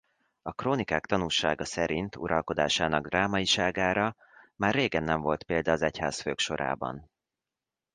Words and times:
A 0.41 0.51
krónikák 0.51 1.05
tanúsága 1.05 1.65
szerint 1.65 2.15
uralkodásának 2.15 3.07
drámaiságára 3.07 4.15
már 4.55 4.73
régen 4.73 5.03
nem 5.03 5.21
volt 5.21 5.43
példa 5.43 5.71
az 5.71 5.81
egyházfők 5.81 6.39
sorában. 6.39 7.09